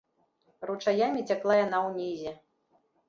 [0.69, 2.31] Ручаямі цякла яна ўнізе.